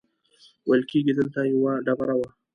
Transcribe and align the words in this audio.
ویل 0.67 0.83
کېږي 0.91 1.13
دلته 1.19 1.39
یوه 1.53 1.73
ډبره 1.85 2.15
وه. 2.19 2.29